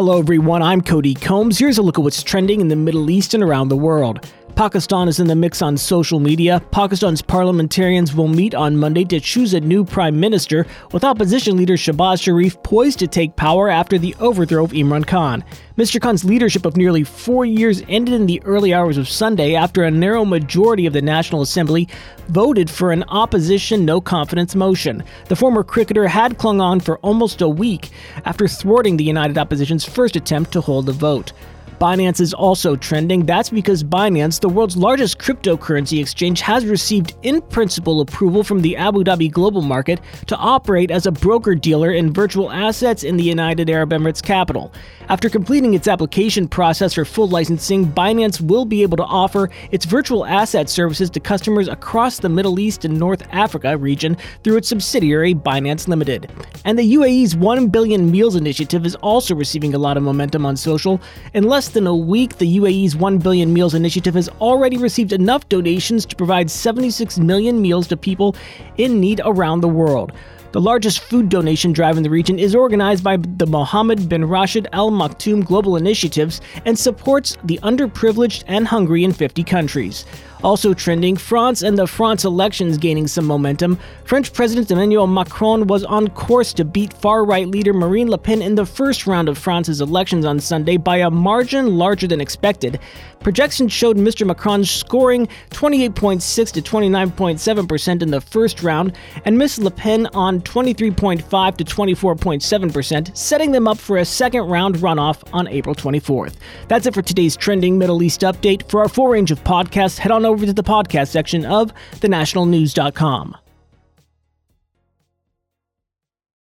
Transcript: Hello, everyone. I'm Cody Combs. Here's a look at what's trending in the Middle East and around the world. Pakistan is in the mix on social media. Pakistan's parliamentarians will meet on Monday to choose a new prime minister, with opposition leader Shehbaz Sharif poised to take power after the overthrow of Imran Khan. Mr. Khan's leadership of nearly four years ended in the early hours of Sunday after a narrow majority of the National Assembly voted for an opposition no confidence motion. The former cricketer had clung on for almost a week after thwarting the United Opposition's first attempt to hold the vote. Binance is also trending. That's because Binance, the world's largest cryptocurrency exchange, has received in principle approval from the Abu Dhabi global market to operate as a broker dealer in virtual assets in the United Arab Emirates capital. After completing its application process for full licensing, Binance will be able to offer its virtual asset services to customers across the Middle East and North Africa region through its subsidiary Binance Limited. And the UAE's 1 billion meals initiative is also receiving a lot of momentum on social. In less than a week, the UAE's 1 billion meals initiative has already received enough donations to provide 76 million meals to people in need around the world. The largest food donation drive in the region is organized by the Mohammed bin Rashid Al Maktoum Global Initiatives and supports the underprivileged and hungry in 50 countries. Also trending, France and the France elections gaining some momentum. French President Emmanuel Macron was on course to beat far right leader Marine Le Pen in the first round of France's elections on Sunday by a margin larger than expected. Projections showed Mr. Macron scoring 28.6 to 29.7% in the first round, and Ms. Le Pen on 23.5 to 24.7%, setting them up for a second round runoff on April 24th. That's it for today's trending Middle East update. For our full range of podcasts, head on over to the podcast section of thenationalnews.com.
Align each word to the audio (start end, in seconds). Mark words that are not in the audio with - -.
Hello, 0.00 0.18
everyone. 0.18 0.62
I'm 0.62 0.80
Cody 0.80 1.12
Combs. 1.12 1.58
Here's 1.58 1.76
a 1.76 1.82
look 1.82 1.98
at 1.98 2.02
what's 2.02 2.22
trending 2.22 2.62
in 2.62 2.68
the 2.68 2.74
Middle 2.74 3.10
East 3.10 3.34
and 3.34 3.42
around 3.42 3.68
the 3.68 3.76
world. 3.76 4.26
Pakistan 4.60 5.08
is 5.08 5.18
in 5.18 5.26
the 5.26 5.34
mix 5.34 5.62
on 5.62 5.78
social 5.78 6.20
media. 6.20 6.60
Pakistan's 6.70 7.22
parliamentarians 7.22 8.14
will 8.14 8.28
meet 8.28 8.54
on 8.54 8.76
Monday 8.76 9.04
to 9.04 9.18
choose 9.18 9.54
a 9.54 9.60
new 9.60 9.86
prime 9.86 10.20
minister, 10.20 10.66
with 10.92 11.02
opposition 11.02 11.56
leader 11.56 11.78
Shehbaz 11.78 12.20
Sharif 12.20 12.62
poised 12.62 12.98
to 12.98 13.06
take 13.06 13.36
power 13.36 13.70
after 13.70 13.96
the 13.96 14.14
overthrow 14.20 14.62
of 14.64 14.72
Imran 14.72 15.06
Khan. 15.06 15.42
Mr. 15.78 15.98
Khan's 15.98 16.26
leadership 16.26 16.66
of 16.66 16.76
nearly 16.76 17.04
four 17.04 17.46
years 17.46 17.82
ended 17.88 18.12
in 18.12 18.26
the 18.26 18.42
early 18.44 18.74
hours 18.74 18.98
of 18.98 19.08
Sunday 19.08 19.54
after 19.54 19.82
a 19.84 19.90
narrow 19.90 20.26
majority 20.26 20.84
of 20.84 20.92
the 20.92 21.00
National 21.00 21.40
Assembly 21.40 21.88
voted 22.28 22.68
for 22.68 22.92
an 22.92 23.02
opposition 23.04 23.86
no 23.86 23.98
confidence 23.98 24.54
motion. 24.54 25.02
The 25.28 25.36
former 25.36 25.64
cricketer 25.64 26.06
had 26.06 26.36
clung 26.36 26.60
on 26.60 26.80
for 26.80 26.98
almost 26.98 27.40
a 27.40 27.48
week 27.48 27.88
after 28.26 28.46
thwarting 28.46 28.98
the 28.98 29.04
United 29.04 29.38
Opposition's 29.38 29.86
first 29.86 30.16
attempt 30.16 30.52
to 30.52 30.60
hold 30.60 30.84
the 30.84 30.92
vote. 30.92 31.32
Binance 31.80 32.20
is 32.20 32.34
also 32.34 32.76
trending. 32.76 33.24
That's 33.24 33.48
because 33.48 33.82
Binance, 33.82 34.38
the 34.38 34.50
world's 34.50 34.76
largest 34.76 35.18
cryptocurrency 35.18 35.98
exchange, 35.98 36.42
has 36.42 36.66
received 36.66 37.14
in 37.22 37.40
principle 37.40 38.02
approval 38.02 38.44
from 38.44 38.60
the 38.60 38.76
Abu 38.76 39.02
Dhabi 39.02 39.30
global 39.30 39.62
market 39.62 39.98
to 40.26 40.36
operate 40.36 40.90
as 40.90 41.06
a 41.06 41.10
broker 41.10 41.54
dealer 41.54 41.92
in 41.92 42.12
virtual 42.12 42.52
assets 42.52 43.02
in 43.02 43.16
the 43.16 43.24
United 43.24 43.70
Arab 43.70 43.92
Emirates 43.92 44.22
capital. 44.22 44.70
After 45.08 45.30
completing 45.30 45.72
its 45.72 45.88
application 45.88 46.48
process 46.48 46.92
for 46.92 47.06
full 47.06 47.28
licensing, 47.28 47.86
Binance 47.86 48.42
will 48.42 48.66
be 48.66 48.82
able 48.82 48.98
to 48.98 49.04
offer 49.04 49.48
its 49.70 49.86
virtual 49.86 50.26
asset 50.26 50.68
services 50.68 51.08
to 51.08 51.18
customers 51.18 51.66
across 51.66 52.18
the 52.18 52.28
Middle 52.28 52.60
East 52.60 52.84
and 52.84 52.98
North 52.98 53.22
Africa 53.32 53.78
region 53.78 54.18
through 54.44 54.58
its 54.58 54.68
subsidiary 54.68 55.34
Binance 55.34 55.88
Limited. 55.88 56.30
And 56.66 56.78
the 56.78 56.94
UAE's 56.94 57.34
1 57.36 57.68
billion 57.68 58.10
meals 58.10 58.36
initiative 58.36 58.84
is 58.84 58.96
also 58.96 59.34
receiving 59.34 59.74
a 59.74 59.78
lot 59.78 59.96
of 59.96 60.02
momentum 60.02 60.44
on 60.44 60.58
social. 60.58 61.00
In 61.32 61.44
less 61.44 61.69
than 61.70 61.86
a 61.86 61.96
week, 61.96 62.38
the 62.38 62.58
UAE's 62.58 62.94
1 62.94 63.18
billion 63.18 63.52
meals 63.52 63.74
initiative 63.74 64.14
has 64.14 64.28
already 64.40 64.76
received 64.76 65.12
enough 65.12 65.48
donations 65.48 66.04
to 66.06 66.16
provide 66.16 66.50
76 66.50 67.18
million 67.18 67.60
meals 67.60 67.86
to 67.88 67.96
people 67.96 68.36
in 68.76 69.00
need 69.00 69.20
around 69.24 69.60
the 69.60 69.68
world. 69.68 70.12
The 70.52 70.60
largest 70.60 71.00
food 71.00 71.28
donation 71.28 71.72
drive 71.72 71.96
in 71.96 72.02
the 72.02 72.10
region 72.10 72.38
is 72.38 72.56
organized 72.56 73.04
by 73.04 73.16
the 73.16 73.46
Mohammed 73.46 74.08
bin 74.08 74.24
Rashid 74.24 74.66
Al 74.72 74.90
Maktoum 74.90 75.44
Global 75.44 75.76
Initiatives 75.76 76.40
and 76.64 76.76
supports 76.76 77.36
the 77.44 77.60
underprivileged 77.62 78.42
and 78.48 78.66
hungry 78.66 79.04
in 79.04 79.12
50 79.12 79.44
countries. 79.44 80.04
Also 80.42 80.72
trending, 80.72 81.16
France 81.16 81.62
and 81.62 81.78
the 81.78 81.86
France 81.86 82.24
elections 82.24 82.78
gaining 82.78 83.06
some 83.06 83.26
momentum. 83.26 83.78
French 84.04 84.32
President 84.32 84.70
Emmanuel 84.70 85.06
Macron 85.06 85.66
was 85.66 85.84
on 85.84 86.08
course 86.08 86.52
to 86.54 86.64
beat 86.64 86.92
far 86.94 87.24
right 87.24 87.46
leader 87.46 87.74
Marine 87.74 88.10
Le 88.10 88.18
Pen 88.18 88.40
in 88.40 88.54
the 88.54 88.64
first 88.64 89.06
round 89.06 89.28
of 89.28 89.36
France's 89.36 89.80
elections 89.80 90.24
on 90.24 90.40
Sunday 90.40 90.76
by 90.76 90.96
a 90.96 91.10
margin 91.10 91.76
larger 91.76 92.06
than 92.06 92.20
expected. 92.20 92.80
Projections 93.20 93.70
showed 93.70 93.98
Mr. 93.98 94.26
Macron 94.26 94.64
scoring 94.64 95.28
28.6 95.50 96.52
to 96.52 96.62
29.7% 96.62 98.02
in 98.02 98.10
the 98.10 98.20
first 98.20 98.62
round, 98.62 98.96
and 99.26 99.36
Ms. 99.36 99.58
Le 99.58 99.70
Pen 99.70 100.06
on 100.14 100.40
23.5 100.40 101.56
to 101.58 101.64
24.7%, 101.64 103.16
setting 103.16 103.52
them 103.52 103.68
up 103.68 103.76
for 103.76 103.98
a 103.98 104.04
second 104.06 104.44
round 104.44 104.76
runoff 104.76 105.22
on 105.34 105.46
April 105.48 105.74
24th. 105.74 106.36
That's 106.68 106.86
it 106.86 106.94
for 106.94 107.02
today's 107.02 107.36
trending 107.36 107.76
Middle 107.76 108.02
East 108.02 108.22
update. 108.22 108.66
For 108.70 108.80
our 108.80 108.88
full 108.88 109.08
range 109.08 109.30
of 109.30 109.44
podcasts, 109.44 109.98
head 109.98 110.10
on 110.10 110.24
over 110.30 110.46
to 110.46 110.52
the 110.52 110.62
podcast 110.62 111.08
section 111.08 111.44
of 111.44 111.72
thenationalnews.com. 111.96 113.36